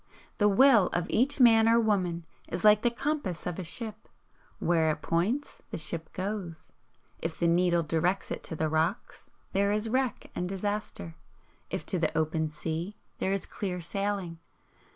The 0.39 0.49
WILL 0.49 0.87
of 0.93 1.05
each 1.11 1.39
man 1.39 1.69
or 1.69 1.79
woman 1.79 2.25
is 2.47 2.63
like 2.63 2.81
the 2.81 2.89
compass 2.89 3.45
of 3.45 3.59
a 3.59 3.63
ship, 3.63 4.09
where 4.57 4.89
it 4.89 5.03
points, 5.03 5.61
the 5.69 5.77
ship 5.77 6.11
goes. 6.11 6.71
If 7.19 7.37
the 7.37 7.45
needle 7.47 7.83
directs 7.83 8.31
it 8.31 8.41
to 8.45 8.55
the 8.55 8.67
rocks, 8.67 9.29
there 9.53 9.71
is 9.71 9.89
wreck 9.89 10.31
and 10.33 10.49
disaster, 10.49 11.17
if 11.69 11.85
to 11.85 11.99
the 11.99 12.17
open 12.17 12.49
sea, 12.49 12.95
there 13.19 13.31
is 13.31 13.45
clear 13.45 13.79
sailing. 13.79 14.39